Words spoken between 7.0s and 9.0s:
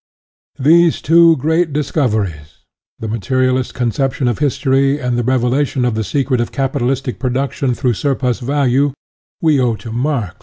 production through surplus value,